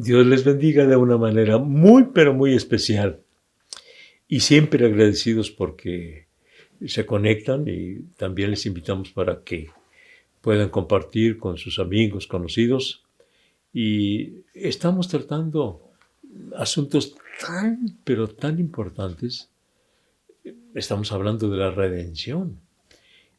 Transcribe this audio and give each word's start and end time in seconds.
Dios 0.00 0.24
les 0.26 0.44
bendiga 0.44 0.86
de 0.86 0.94
una 0.94 1.18
manera 1.18 1.58
muy, 1.58 2.10
pero 2.14 2.32
muy 2.32 2.54
especial. 2.54 3.20
Y 4.28 4.38
siempre 4.40 4.86
agradecidos 4.86 5.50
porque 5.50 6.28
se 6.86 7.04
conectan 7.04 7.64
y 7.66 8.02
también 8.16 8.50
les 8.50 8.64
invitamos 8.64 9.10
para 9.10 9.42
que 9.42 9.70
puedan 10.40 10.68
compartir 10.68 11.36
con 11.36 11.58
sus 11.58 11.80
amigos, 11.80 12.28
conocidos. 12.28 13.02
Y 13.72 14.44
estamos 14.54 15.08
tratando 15.08 15.90
asuntos 16.56 17.16
tan, 17.44 17.98
pero 18.04 18.28
tan 18.28 18.60
importantes. 18.60 19.50
Estamos 20.76 21.10
hablando 21.10 21.50
de 21.50 21.56
la 21.56 21.72
redención. 21.72 22.60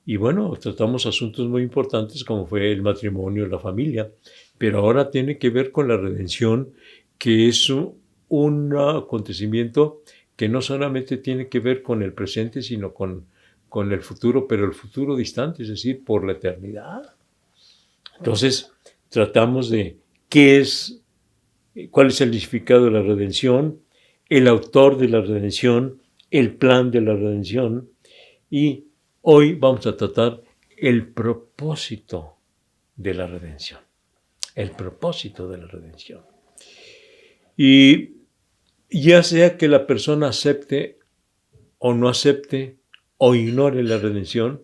Y 0.09 0.18
bueno, 0.18 0.52
tratamos 0.59 1.06
asuntos 1.06 1.47
muy 1.47 1.62
importantes 1.62 2.24
como 2.24 2.47
fue 2.47 2.72
el 2.72 2.81
matrimonio, 2.81 3.46
la 3.46 3.59
familia, 3.59 4.12
pero 4.58 4.80
ahora 4.80 5.12
tiene 5.12 5.38
que 5.38 5.52
ver 5.52 5.72
con 5.72 5.88
la 5.88 5.97
redención, 5.97 6.72
que 7.20 7.47
es 7.47 7.72
un 8.28 8.75
acontecimiento 8.75 10.02
que 10.36 10.50
no 10.50 10.64
solamente 10.64 11.18
tiene 11.18 11.47
que 11.47 11.59
ver 11.59 11.84
con 11.84 12.02
el 12.02 12.14
presente, 12.14 12.64
sino 12.64 12.92
con, 12.92 13.28
con 13.70 13.92
el 13.92 14.02
futuro, 14.02 14.47
pero 14.47 14.66
el 14.66 14.74
futuro 14.74 15.16
distante, 15.16 15.62
es 15.62 15.70
decir, 15.70 16.03
por 16.03 16.26
la 16.26 16.31
eternidad. 16.31 17.03
Entonces, 18.18 18.72
tratamos 19.09 19.70
de 19.70 19.97
qué 20.28 20.58
es, 20.58 21.03
cuál 21.91 22.08
es 22.08 22.20
el 22.22 22.31
significado 22.31 22.86
de 22.86 22.91
la 22.91 23.03
redención, 23.03 23.80
el 24.28 24.47
autor 24.47 24.97
de 24.97 25.08
la 25.08 25.22
redención, 25.22 26.02
el 26.31 26.56
plan 26.56 26.90
de 26.90 27.02
la 27.02 27.14
redención, 27.14 27.90
y 28.50 28.89
hoy 29.22 29.53
vamos 29.56 29.85
a 29.88 29.96
tratar 29.96 30.41
el 30.78 31.07
propósito 31.07 32.38
de 32.96 33.13
la 33.13 33.28
redención. 33.28 33.80
El 34.56 34.72
propósito 34.72 35.50
de 35.50 35.57
la 35.57 35.68
redención. 35.68 36.22
Y 37.56 38.18
ya 38.90 39.24
sea 39.24 39.58
que 39.58 39.68
la 39.68 39.85
persona 39.85 40.29
acepte 40.29 41.00
o 41.78 41.94
no 41.94 42.09
acepte 42.09 42.79
o 43.18 43.35
ignore 43.35 43.84
la 43.84 43.97
redención, 43.97 44.63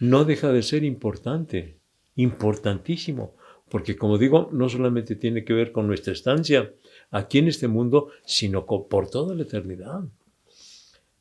no 0.00 0.24
deja 0.24 0.52
de 0.52 0.62
ser 0.62 0.84
importante, 0.84 1.78
importantísimo, 2.16 3.36
porque 3.68 3.96
como 3.96 4.18
digo, 4.18 4.50
no 4.52 4.68
solamente 4.68 5.16
tiene 5.16 5.44
que 5.44 5.52
ver 5.52 5.72
con 5.72 5.86
nuestra 5.86 6.12
estancia 6.12 6.72
aquí 7.10 7.38
en 7.38 7.48
este 7.48 7.68
mundo, 7.68 8.08
sino 8.24 8.66
por 8.66 9.08
toda 9.10 9.34
la 9.34 9.42
eternidad. 9.42 10.00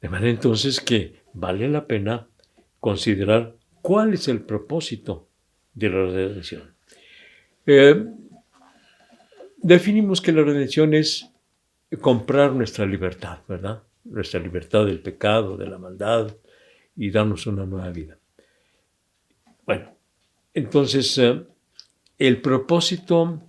De 0.02 0.09
manera 0.09 0.31
entonces 0.31 0.80
que 0.80 1.22
vale 1.34 1.68
la 1.68 1.86
pena 1.88 2.30
considerar 2.80 3.56
cuál 3.82 4.14
es 4.14 4.28
el 4.28 4.42
propósito 4.42 5.28
de 5.74 5.90
la 5.90 6.06
redención. 6.06 6.74
Eh, 7.66 8.06
definimos 9.58 10.22
que 10.22 10.32
la 10.32 10.44
redención 10.44 10.94
es 10.94 11.30
comprar 12.02 12.54
nuestra 12.54 12.86
libertad, 12.86 13.40
¿verdad? 13.48 13.84
Nuestra 14.06 14.40
libertad 14.40 14.86
del 14.86 15.02
pecado, 15.02 15.58
de 15.58 15.68
la 15.68 15.78
maldad 15.78 16.36
y 16.96 17.12
darnos 17.12 17.48
una 17.48 17.66
nueva 17.66 17.90
vida. 17.90 18.18
Bueno, 19.66 19.96
entonces 20.54 21.18
eh, 21.18 21.44
el 22.18 22.42
propósito 22.42 23.42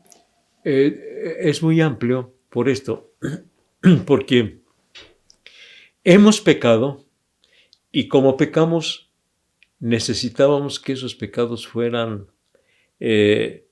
eh, 0.64 1.38
es 1.40 1.62
muy 1.62 1.80
amplio 1.80 2.34
por 2.48 2.68
esto, 2.68 3.14
porque 4.06 4.60
hemos 6.04 6.40
pecado 6.40 7.04
y 7.92 8.08
como 8.08 8.36
pecamos 8.36 9.09
necesitábamos 9.80 10.78
que 10.78 10.92
esos 10.92 11.14
pecados 11.14 11.66
fueran 11.66 12.26
eh, 13.00 13.66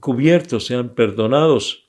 cubiertos, 0.00 0.66
sean 0.66 0.94
perdonados. 0.94 1.88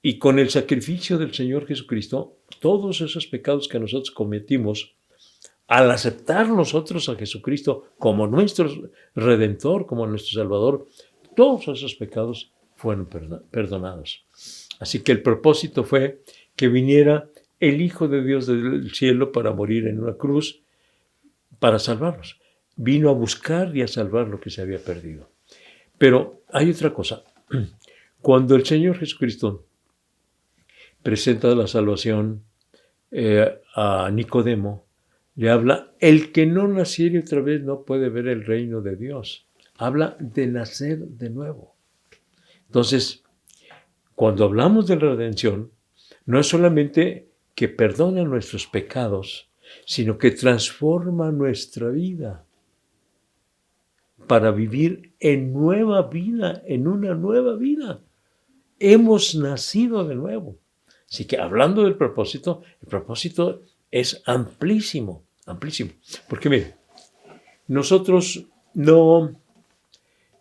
Y 0.00 0.18
con 0.18 0.38
el 0.38 0.50
sacrificio 0.50 1.18
del 1.18 1.34
Señor 1.34 1.66
Jesucristo, 1.66 2.38
todos 2.60 3.00
esos 3.00 3.26
pecados 3.26 3.66
que 3.66 3.80
nosotros 3.80 4.12
cometimos, 4.12 4.94
al 5.66 5.90
aceptar 5.90 6.48
nosotros 6.48 7.08
a 7.08 7.16
Jesucristo 7.16 7.88
como 7.98 8.28
nuestro 8.28 8.70
redentor, 9.16 9.86
como 9.86 10.06
nuestro 10.06 10.40
Salvador, 10.40 10.86
todos 11.34 11.66
esos 11.66 11.96
pecados 11.96 12.52
fueron 12.76 13.08
perdonados. 13.50 14.24
Así 14.78 15.02
que 15.02 15.10
el 15.10 15.22
propósito 15.22 15.82
fue 15.82 16.22
que 16.54 16.68
viniera 16.68 17.28
el 17.58 17.80
Hijo 17.80 18.06
de 18.06 18.22
Dios 18.22 18.46
del 18.46 18.92
cielo 18.94 19.32
para 19.32 19.52
morir 19.52 19.88
en 19.88 20.00
una 20.00 20.14
cruz, 20.14 20.62
para 21.58 21.78
salvarnos. 21.78 22.40
Vino 22.76 23.08
a 23.08 23.12
buscar 23.12 23.76
y 23.76 23.82
a 23.82 23.88
salvar 23.88 24.28
lo 24.28 24.40
que 24.40 24.50
se 24.50 24.62
había 24.62 24.78
perdido. 24.78 25.30
Pero 25.98 26.42
hay 26.48 26.70
otra 26.70 26.92
cosa. 26.92 27.24
Cuando 28.20 28.54
el 28.54 28.66
Señor 28.66 28.98
Jesucristo 28.98 29.66
presenta 31.02 31.54
la 31.54 31.66
salvación 31.66 32.42
eh, 33.10 33.60
a 33.74 34.10
Nicodemo, 34.12 34.86
le 35.36 35.50
habla, 35.50 35.92
el 36.00 36.32
que 36.32 36.46
no 36.46 36.66
naciere 36.66 37.20
otra 37.20 37.40
vez 37.40 37.62
no 37.62 37.82
puede 37.82 38.08
ver 38.08 38.26
el 38.26 38.44
reino 38.44 38.80
de 38.80 38.96
Dios. 38.96 39.46
Habla 39.76 40.16
de 40.18 40.46
nacer 40.46 40.98
de 40.98 41.30
nuevo. 41.30 41.76
Entonces, 42.66 43.22
cuando 44.14 44.44
hablamos 44.44 44.86
de 44.86 44.96
la 44.96 45.14
redención, 45.14 45.70
no 46.24 46.40
es 46.40 46.48
solamente 46.48 47.28
que 47.54 47.68
perdona 47.68 48.24
nuestros 48.24 48.66
pecados, 48.66 49.50
sino 49.84 50.18
que 50.18 50.30
transforma 50.30 51.30
nuestra 51.30 51.88
vida 51.90 52.44
para 54.26 54.50
vivir 54.50 55.12
en 55.20 55.52
nueva 55.52 56.02
vida, 56.02 56.62
en 56.66 56.88
una 56.88 57.14
nueva 57.14 57.56
vida. 57.56 58.00
Hemos 58.78 59.34
nacido 59.34 60.04
de 60.04 60.14
nuevo. 60.14 60.58
Así 61.08 61.24
que 61.24 61.38
hablando 61.38 61.84
del 61.84 61.96
propósito, 61.96 62.62
el 62.82 62.88
propósito 62.88 63.62
es 63.90 64.22
amplísimo 64.26 65.26
amplísimo. 65.46 65.90
Porque 66.28 66.50
mire, 66.50 66.74
nosotros 67.68 68.44
no 68.74 69.32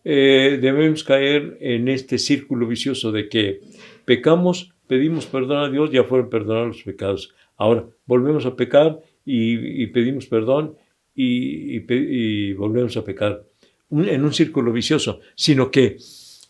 eh, 0.04 0.60
debemos 0.62 1.04
caer 1.04 1.58
en 1.62 1.88
este 1.88 2.18
círculo 2.18 2.68
vicioso 2.68 3.12
de 3.12 3.30
que 3.30 3.62
pecamos, 4.04 4.74
pedimos 4.88 5.26
perdón 5.28 5.64
a 5.64 5.70
Dios, 5.70 5.92
ya 5.92 6.04
fueron 6.04 6.30
perdonados 6.30 6.68
los 6.68 6.84
pecados. 6.84 7.34
Ahora 7.56 7.86
volvemos 8.06 8.46
a 8.46 8.56
pecar 8.56 9.00
y, 9.26 9.88
pedimos 9.88 10.28
perdón 10.28 10.76
y, 11.16 12.54
volvemos 12.54 12.96
a 12.98 13.04
pecar. 13.04 13.44
En 13.92 14.24
un 14.24 14.34
círculo 14.34 14.72
vicioso, 14.72 15.20
sino 15.36 15.72
que 15.72 15.98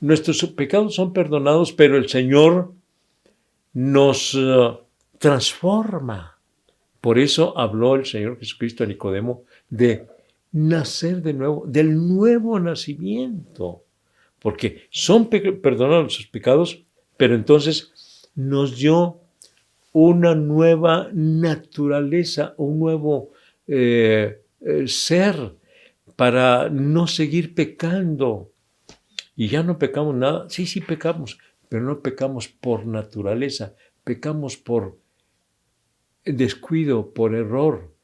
nuestros 0.02 0.44
pecados 0.52 0.96
son 0.96 1.14
perdonados, 1.14 1.74
pero 1.74 1.98
el 1.98 2.10
Señor 2.10 2.74
nos 3.74 4.34
uh, 4.36 4.80
transforma. 5.18 6.40
Por 7.02 7.20
eso 7.20 7.58
habló 7.58 7.96
el 7.96 8.06
Señor 8.06 8.40
Jesucristo 8.40 8.84
a 8.84 8.88
Nicodemo 8.88 9.44
de 9.70 10.08
nacer 10.54 11.22
de 11.22 11.34
nuevo, 11.34 11.66
del 11.68 11.96
nuevo 11.96 12.60
nacimiento, 12.60 13.84
porque 14.40 14.88
son 14.90 15.28
perdonados 15.28 16.16
sus 16.16 16.28
pecados, 16.28 16.84
pero 17.18 17.36
entonces 17.36 18.32
nos 18.36 18.78
dio 18.78 19.20
una 19.98 20.36
nueva 20.36 21.10
naturaleza, 21.14 22.54
un 22.58 22.80
nuevo 22.80 23.32
eh, 23.66 24.42
eh, 24.60 24.88
ser 24.90 25.54
para 26.18 26.68
no 26.70 27.08
seguir 27.08 27.56
pecando. 27.56 28.52
Y 29.38 29.48
ya 29.48 29.64
no 29.64 29.80
pecamos 29.80 30.14
nada. 30.14 30.50
Sí, 30.50 30.66
sí 30.66 30.82
pecamos, 30.82 31.38
pero 31.70 31.86
no 31.86 32.02
pecamos 32.02 32.50
por 32.50 32.86
naturaleza, 32.86 33.74
pecamos 34.04 34.58
por 34.58 34.98
descuido, 36.26 37.14
por 37.14 37.34
error, 37.34 37.96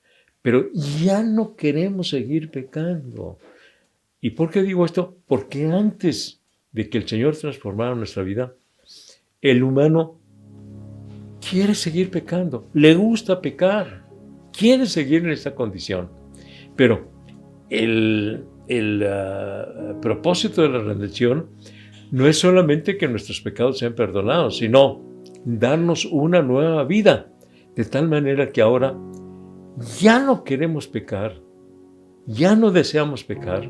pero 0.41 0.71
ya 0.71 1.23
no 1.23 1.57
queremos 1.57 2.07
seguir 2.07 2.51
pecando. 2.51 3.37
¿Y 4.21 4.29
por 4.29 4.49
qué 4.49 4.63
digo 4.63 4.85
esto? 4.85 5.17
Porque 5.27 5.65
antes 5.65 6.41
de 6.71 6.89
que 6.89 6.99
el 6.99 7.07
Señor 7.09 7.35
transformara 7.35 7.95
nuestra 7.95 8.23
vida, 8.23 8.55
el 9.41 9.61
humano 9.61 10.20
quiere 11.51 11.75
seguir 11.75 12.09
pecando, 12.09 12.69
le 12.73 12.95
gusta 12.95 13.41
pecar, 13.41 14.05
quiere 14.57 14.85
seguir 14.85 15.25
en 15.25 15.31
esta 15.31 15.53
condición. 15.53 16.09
Pero 16.77 17.09
el, 17.69 18.45
ah, 19.05 19.97
propósito 20.01 20.61
de 20.61 20.69
la 20.69 20.79
redención 20.79 21.49
no 22.09 22.25
es 22.25 22.39
solamente 22.39 22.97
que 22.97 23.09
nuestros 23.09 23.41
pecados 23.41 23.79
sean 23.79 23.95
perdonados, 23.95 24.59
sino 24.59 25.01
darnos 25.43 26.05
una 26.05 26.41
nueva 26.41 26.85
vida. 26.85 27.33
De 27.75 27.83
tal 27.83 28.07
manera 28.07 28.49
que 28.49 28.61
ahora 28.61 28.97
ya 29.99 30.19
no 30.19 30.45
queremos 30.45 30.87
pecar, 30.87 31.41
ya 32.27 32.55
no 32.55 32.71
deseamos 32.71 33.25
pecar, 33.25 33.69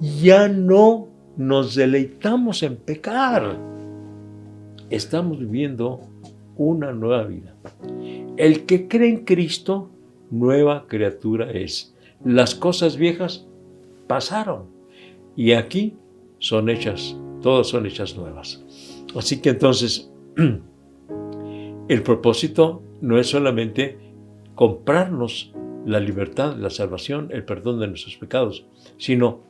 ya 0.00 0.48
no 0.48 1.08
nos 1.36 1.74
deleitamos 1.74 2.62
en 2.62 2.76
pecar. 2.76 3.58
Estamos 4.88 5.38
viviendo 5.38 6.11
una 6.66 6.92
nueva 6.92 7.24
vida. 7.24 7.54
El 8.36 8.64
que 8.66 8.88
cree 8.88 9.08
en 9.08 9.24
Cristo, 9.24 9.90
nueva 10.30 10.86
criatura 10.86 11.50
es. 11.50 11.94
Las 12.24 12.54
cosas 12.54 12.96
viejas 12.96 13.46
pasaron 14.06 14.66
y 15.36 15.52
aquí 15.52 15.96
son 16.38 16.68
hechas, 16.68 17.16
todas 17.40 17.68
son 17.68 17.86
hechas 17.86 18.16
nuevas. 18.16 18.64
Así 19.16 19.40
que 19.40 19.50
entonces, 19.50 20.10
el 21.88 22.02
propósito 22.02 22.82
no 23.00 23.18
es 23.18 23.28
solamente 23.28 23.98
comprarnos 24.54 25.52
la 25.84 26.00
libertad, 26.00 26.56
la 26.56 26.70
salvación, 26.70 27.28
el 27.32 27.44
perdón 27.44 27.80
de 27.80 27.88
nuestros 27.88 28.16
pecados, 28.16 28.66
sino 28.98 29.40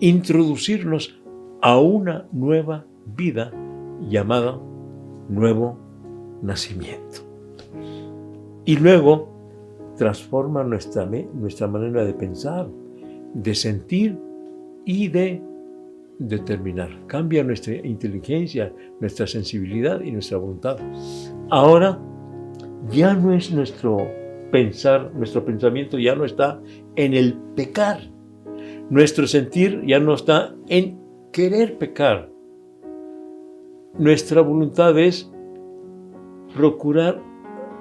introducirnos 0.00 1.18
a 1.62 1.78
una 1.78 2.26
nueva 2.32 2.86
vida 3.06 3.52
llamada 4.08 4.58
nuevo 5.30 5.78
nacimiento. 6.42 7.22
Y 8.64 8.76
luego 8.76 9.28
transforma 9.96 10.62
nuestra, 10.64 11.06
nuestra 11.06 11.66
manera 11.66 12.04
de 12.04 12.14
pensar, 12.14 12.68
de 13.34 13.54
sentir 13.54 14.18
y 14.84 15.08
de 15.08 15.42
determinar. 16.18 16.90
Cambia 17.06 17.42
nuestra 17.42 17.74
inteligencia, 17.74 18.72
nuestra 19.00 19.26
sensibilidad 19.26 20.00
y 20.00 20.10
nuestra 20.10 20.38
voluntad. 20.38 20.78
Ahora 21.48 21.98
ya 22.90 23.14
no 23.14 23.32
es 23.32 23.50
nuestro 23.50 24.06
pensar, 24.50 25.12
nuestro 25.14 25.44
pensamiento 25.44 25.98
ya 25.98 26.14
no 26.14 26.24
está 26.24 26.60
en 26.96 27.14
el 27.14 27.34
pecar. 27.54 28.00
Nuestro 28.90 29.26
sentir 29.26 29.82
ya 29.86 30.00
no 30.00 30.14
está 30.14 30.54
en 30.68 30.98
querer 31.32 31.78
pecar. 31.78 32.30
Nuestra 33.98 34.40
voluntad 34.40 34.98
es 34.98 35.30
procurar 36.54 37.20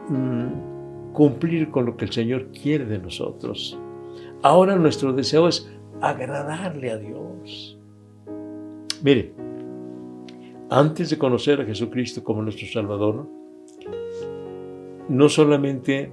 mm, 0.09 1.13
cumplir 1.13 1.69
con 1.69 1.85
lo 1.85 1.97
que 1.97 2.05
el 2.05 2.11
Señor 2.11 2.47
quiere 2.51 2.85
de 2.85 2.99
nosotros. 2.99 3.79
Ahora 4.41 4.75
nuestro 4.75 5.13
deseo 5.13 5.47
es 5.47 5.71
agradarle 6.01 6.91
a 6.91 6.97
Dios. 6.97 7.77
Mire, 9.03 9.33
antes 10.69 11.09
de 11.09 11.17
conocer 11.17 11.61
a 11.61 11.65
Jesucristo 11.65 12.23
como 12.23 12.41
nuestro 12.41 12.67
Salvador, 12.67 13.27
no 15.09 15.29
solamente 15.29 16.11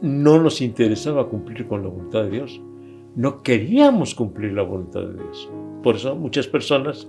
no 0.00 0.42
nos 0.42 0.60
interesaba 0.60 1.28
cumplir 1.28 1.66
con 1.66 1.82
la 1.82 1.88
voluntad 1.88 2.24
de 2.24 2.30
Dios, 2.30 2.60
no 3.16 3.42
queríamos 3.42 4.14
cumplir 4.14 4.52
la 4.52 4.62
voluntad 4.62 5.02
de 5.02 5.14
Dios. 5.14 5.50
Por 5.82 5.96
eso 5.96 6.16
muchas 6.16 6.48
personas, 6.48 7.08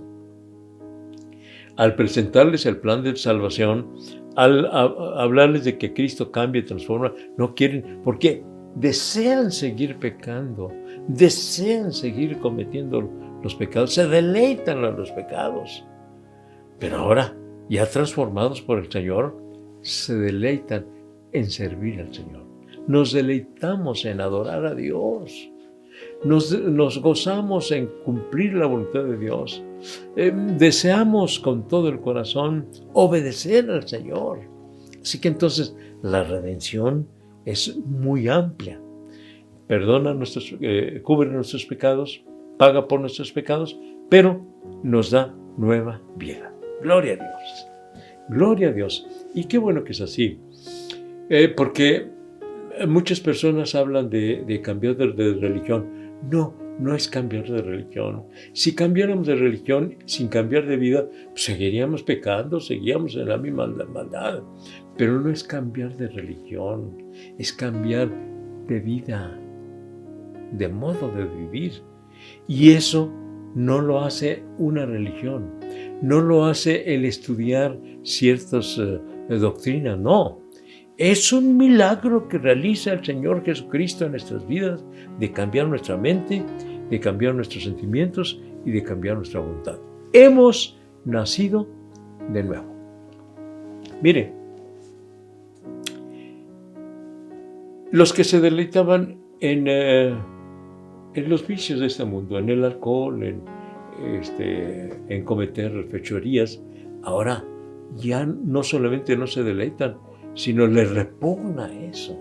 al 1.76 1.94
presentarles 1.94 2.66
el 2.66 2.78
plan 2.78 3.02
de 3.02 3.16
salvación, 3.16 3.94
al 4.36 4.66
hablarles 4.66 5.64
de 5.64 5.78
que 5.78 5.92
Cristo 5.92 6.30
cambia 6.30 6.60
y 6.60 6.64
transforma, 6.64 7.12
no 7.36 7.54
quieren, 7.54 8.00
porque 8.02 8.44
desean 8.74 9.50
seguir 9.50 9.98
pecando, 9.98 10.72
desean 11.08 11.92
seguir 11.92 12.38
cometiendo 12.38 13.10
los 13.42 13.54
pecados, 13.54 13.94
se 13.94 14.06
deleitan 14.06 14.84
en 14.84 14.96
los 14.96 15.10
pecados. 15.12 15.84
Pero 16.78 16.96
ahora, 16.98 17.34
ya 17.68 17.86
transformados 17.86 18.60
por 18.60 18.78
el 18.78 18.90
Señor, 18.90 19.36
se 19.80 20.14
deleitan 20.14 20.86
en 21.32 21.50
servir 21.50 22.00
al 22.00 22.12
Señor. 22.12 22.46
Nos 22.86 23.12
deleitamos 23.12 24.04
en 24.04 24.20
adorar 24.20 24.64
a 24.64 24.74
Dios. 24.74 25.50
Nos, 26.26 27.00
gozamos 27.00 27.70
en 27.70 27.86
cumplir 28.04 28.54
la 28.54 28.66
voluntad 28.66 29.04
de 29.04 29.16
Dios. 29.16 29.62
Eh, 30.16 30.32
deseamos 30.58 31.38
con 31.38 31.68
todo 31.68 31.88
el 31.88 32.00
corazón 32.00 32.66
obedecer 32.92 33.70
al 33.70 33.86
Señor. 33.86 34.40
Así 35.00 35.20
que 35.20 35.28
entonces 35.28 35.76
la 36.02 36.24
redención 36.24 37.06
es 37.44 37.76
muy 37.76 38.28
amplia. 38.28 38.80
Perdona 39.68 40.14
nuestros, 40.14 40.54
eh, 40.60 41.00
cubre 41.02 41.30
nuestros 41.30 41.64
pecados, 41.64 42.22
paga 42.58 42.88
por 42.88 43.00
nuestros 43.00 43.32
pecados, 43.32 43.78
pero 44.08 44.44
nos 44.82 45.10
da 45.10 45.34
nueva 45.56 46.00
vida. 46.16 46.52
Gloria 46.82 47.14
a 47.14 47.16
Dios. 47.16 47.66
Gloria 48.28 48.68
a 48.68 48.72
Dios. 48.72 49.06
Y 49.34 49.44
qué 49.44 49.58
bueno 49.58 49.84
que 49.84 49.92
es 49.92 50.00
así. 50.00 50.38
Eh, 51.28 51.48
porque 51.56 52.16
muchas 52.86 53.20
personas 53.20 53.74
hablan 53.74 54.10
de, 54.10 54.60
cambiar 54.62 54.96
de, 54.96 55.34
religión. 55.34 56.05
No, 56.30 56.54
no 56.78 56.94
es 56.94 57.08
cambiar 57.08 57.48
de 57.48 57.62
religión. 57.62 58.24
Si 58.52 58.74
cambiáramos 58.74 59.26
de 59.26 59.36
religión 59.36 59.96
sin 60.04 60.28
cambiar 60.28 60.66
de 60.66 60.76
vida, 60.76 61.08
pues 61.30 61.44
seguiríamos 61.44 62.02
pecando, 62.02 62.60
seguiríamos 62.60 63.16
en 63.16 63.28
la 63.28 63.38
misma 63.38 63.66
maldad. 63.66 64.42
Pero 64.96 65.20
no 65.20 65.30
es 65.30 65.44
cambiar 65.44 65.96
de 65.96 66.08
religión, 66.08 66.96
es 67.38 67.52
cambiar 67.52 68.10
de 68.66 68.80
vida, 68.80 69.38
de 70.52 70.68
modo 70.68 71.10
de 71.12 71.24
vivir. 71.24 71.82
Y 72.48 72.72
eso 72.72 73.12
no 73.54 73.80
lo 73.80 74.02
hace 74.02 74.42
una 74.58 74.84
religión, 74.84 75.54
no 76.02 76.20
lo 76.20 76.44
hace 76.44 76.94
el 76.94 77.04
estudiar 77.04 77.78
ciertas 78.02 78.78
eh, 78.78 79.00
doctrinas, 79.38 79.98
no. 79.98 80.45
Es 80.98 81.30
un 81.30 81.58
milagro 81.58 82.26
que 82.26 82.38
realiza 82.38 82.94
el 82.94 83.04
Señor 83.04 83.44
Jesucristo 83.44 84.06
en 84.06 84.12
nuestras 84.12 84.46
vidas 84.46 84.82
de 85.18 85.30
cambiar 85.30 85.68
nuestra 85.68 85.98
mente, 85.98 86.42
de 86.88 87.00
cambiar 87.00 87.34
nuestros 87.34 87.64
sentimientos 87.64 88.40
y 88.64 88.70
de 88.70 88.82
cambiar 88.82 89.16
nuestra 89.16 89.40
voluntad. 89.40 89.78
Hemos 90.14 90.78
nacido 91.04 91.68
de 92.32 92.42
nuevo. 92.42 92.64
Mire, 94.00 94.32
los 97.92 98.14
que 98.14 98.24
se 98.24 98.40
deleitaban 98.40 99.18
en, 99.40 99.66
eh, 99.68 100.14
en 101.12 101.28
los 101.28 101.46
vicios 101.46 101.78
de 101.78 101.86
este 101.86 102.06
mundo, 102.06 102.38
en 102.38 102.48
el 102.48 102.64
alcohol, 102.64 103.22
en, 103.22 103.42
este, 104.18 104.98
en 105.08 105.24
cometer 105.24 105.84
fechorías, 105.90 106.62
ahora 107.02 107.44
ya 107.96 108.24
no 108.24 108.62
solamente 108.62 109.14
no 109.14 109.26
se 109.26 109.42
deleitan, 109.42 109.98
sino 110.36 110.66
les 110.66 110.90
repugna 110.90 111.72
eso. 111.88 112.16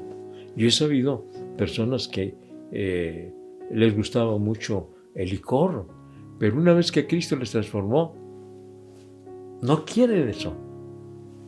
Yo 0.55 0.67
he 0.67 0.71
sabido 0.71 1.25
personas 1.57 2.07
que 2.07 2.33
eh, 2.71 3.31
les 3.71 3.95
gustaba 3.95 4.37
mucho 4.39 4.89
el 5.13 5.29
licor, 5.29 5.87
pero 6.39 6.57
una 6.57 6.73
vez 6.73 6.91
que 6.91 7.05
Cristo 7.05 7.35
les 7.35 7.51
transformó, 7.51 8.15
no 9.61 9.85
quieren 9.85 10.29
eso. 10.29 10.55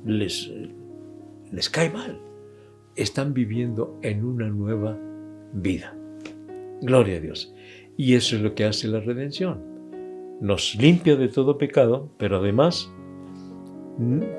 Les, 0.05 0.51
les 1.51 1.69
cae 1.69 1.89
mal. 1.89 2.19
Están 2.95 3.33
viviendo 3.33 3.97
en 4.01 4.23
una 4.25 4.49
nueva 4.49 4.97
vida. 5.53 5.95
Gloria 6.81 7.17
a 7.17 7.19
Dios. 7.19 7.53
Y 7.95 8.15
eso 8.15 8.35
es 8.35 8.41
lo 8.41 8.55
que 8.55 8.65
hace 8.65 8.87
la 8.87 8.99
redención. 8.99 9.63
Nos 10.41 10.75
limpia 10.75 11.15
de 11.15 11.29
todo 11.29 11.57
pecado, 11.57 12.11
pero 12.17 12.37
además 12.37 12.91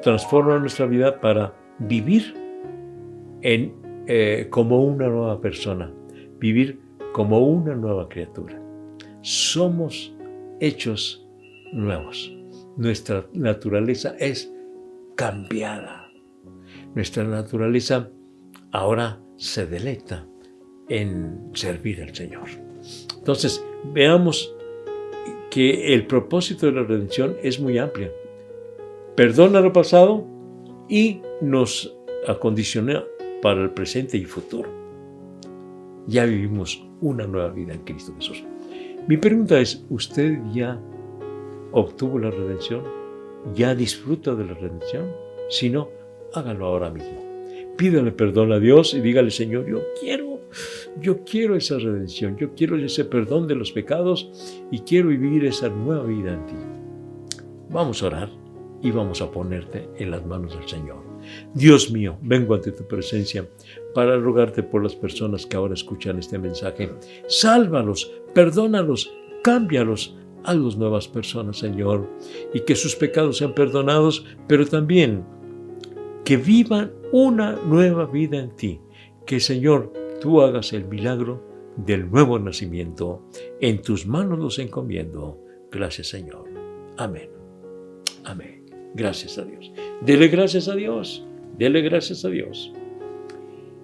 transforma 0.02 0.58
nuestra 0.58 0.86
vida 0.86 1.20
para 1.20 1.54
vivir 1.78 2.34
eh, 3.42 4.46
como 4.50 4.82
una 4.84 5.08
nueva 5.08 5.40
persona, 5.40 5.92
vivir 6.38 6.80
como 7.12 7.40
una 7.40 7.74
nueva 7.74 8.08
criatura. 8.08 8.60
Somos 9.22 10.14
hechos 10.60 11.26
nuevos. 11.72 12.34
Nuestra 12.76 13.26
naturaleza 13.32 14.14
es 14.18 14.52
cambiada. 15.16 16.08
Nuestra 16.94 17.24
naturaleza 17.24 18.10
ahora 18.72 19.20
se 19.36 19.66
deleita 19.66 20.26
en 20.88 21.50
servir 21.54 22.02
al 22.02 22.14
Señor. 22.14 22.48
Entonces, 23.16 23.64
veamos 23.92 24.54
que 25.50 25.94
el 25.94 26.06
propósito 26.06 26.66
de 26.66 26.72
la 26.72 26.82
redención 26.82 27.36
es 27.42 27.60
muy 27.60 27.78
amplio. 27.78 28.12
Perdona 29.16 29.60
lo 29.60 29.72
pasado 29.72 30.24
y 30.88 31.20
nos 31.40 31.96
acondiciona 32.26 33.04
para 33.42 33.62
el 33.62 33.70
presente 33.70 34.16
y 34.16 34.24
futuro. 34.24 34.68
Ya 36.06 36.24
vivimos 36.24 36.82
una 37.00 37.26
nueva 37.26 37.50
vida 37.50 37.74
en 37.74 37.80
Cristo 37.80 38.14
Jesús. 38.16 38.44
Mi 39.06 39.16
pregunta 39.16 39.60
es, 39.60 39.84
¿usted 39.90 40.38
ya 40.52 40.80
obtuvo 41.72 42.18
la 42.18 42.30
redención? 42.30 42.82
¿Ya 43.54 43.74
disfruta 43.74 44.34
de 44.34 44.44
la 44.44 44.54
redención? 44.54 45.06
Si 45.48 45.70
no, 45.70 45.88
hágalo 46.34 46.66
ahora 46.66 46.90
mismo. 46.90 47.26
Pídale 47.76 48.10
perdón 48.12 48.52
a 48.52 48.58
Dios 48.58 48.92
y 48.94 49.00
dígale, 49.00 49.30
Señor, 49.30 49.66
yo 49.66 49.80
quiero, 50.00 50.40
yo 51.00 51.24
quiero 51.24 51.54
esa 51.54 51.78
redención, 51.78 52.36
yo 52.36 52.54
quiero 52.54 52.76
ese 52.76 53.04
perdón 53.04 53.46
de 53.46 53.54
los 53.54 53.70
pecados 53.70 54.30
y 54.70 54.80
quiero 54.80 55.08
vivir 55.10 55.44
esa 55.44 55.68
nueva 55.68 56.04
vida 56.04 56.34
en 56.34 56.46
ti. 56.46 56.54
Vamos 57.70 58.02
a 58.02 58.06
orar 58.06 58.30
y 58.82 58.90
vamos 58.90 59.22
a 59.22 59.30
ponerte 59.30 59.88
en 59.96 60.10
las 60.10 60.26
manos 60.26 60.58
del 60.58 60.68
Señor. 60.68 61.07
Dios 61.54 61.90
mío, 61.90 62.18
vengo 62.22 62.54
ante 62.54 62.72
tu 62.72 62.86
presencia 62.86 63.48
para 63.94 64.16
rogarte 64.16 64.62
por 64.62 64.82
las 64.82 64.94
personas 64.94 65.46
que 65.46 65.56
ahora 65.56 65.74
escuchan 65.74 66.18
este 66.18 66.38
mensaje. 66.38 66.90
Sálvalos, 67.26 68.12
perdónalos, 68.34 69.12
cámbialos, 69.42 70.16
hazlos 70.44 70.76
nuevas 70.76 71.08
personas, 71.08 71.58
Señor, 71.58 72.08
y 72.54 72.60
que 72.60 72.76
sus 72.76 72.96
pecados 72.96 73.38
sean 73.38 73.54
perdonados, 73.54 74.24
pero 74.46 74.66
también 74.66 75.24
que 76.24 76.36
vivan 76.36 76.92
una 77.12 77.52
nueva 77.66 78.06
vida 78.06 78.38
en 78.38 78.54
ti. 78.56 78.80
Que, 79.26 79.40
Señor, 79.40 79.92
tú 80.20 80.42
hagas 80.42 80.72
el 80.72 80.86
milagro 80.86 81.42
del 81.76 82.10
nuevo 82.10 82.38
nacimiento. 82.38 83.28
En 83.60 83.82
tus 83.82 84.06
manos 84.06 84.38
los 84.38 84.58
encomiendo. 84.58 85.38
Gracias, 85.70 86.08
Señor. 86.08 86.44
Amén 86.96 87.38
Amén. 88.28 88.66
Gracias 88.94 89.38
a 89.38 89.44
Dios. 89.44 89.72
Dele 90.00 90.28
gracias 90.28 90.68
a 90.68 90.74
Dios. 90.74 91.26
Dele 91.56 91.80
gracias 91.82 92.24
a 92.24 92.28
Dios. 92.28 92.72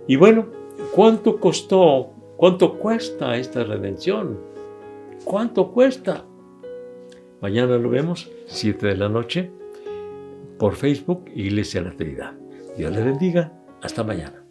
Y 0.07 0.17
bueno, 0.17 0.47
¿cuánto 0.95 1.41
costó? 1.41 2.13
¿Cuánto 2.37 2.79
cuesta 2.79 3.37
esta 3.37 3.65
redención? 3.65 4.39
¿Cuánto 5.25 5.73
cuesta? 5.73 6.25
Mañana 7.41 7.77
lo 7.79 7.89
vemos, 7.91 8.31
7 8.47 8.87
de 8.87 8.97
la 8.97 9.09
noche, 9.09 9.51
por 10.59 10.75
Facebook, 10.75 11.25
Iglesia 11.35 11.83
La 11.83 11.93
Trinidad. 11.93 12.33
Dios 12.77 12.93
le 12.95 13.03
bendiga. 13.03 13.53
Hasta 13.83 14.03
mañana. 14.03 14.44